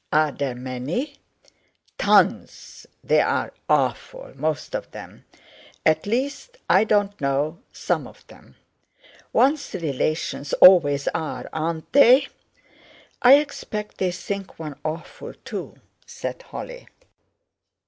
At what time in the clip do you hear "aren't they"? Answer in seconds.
11.53-12.29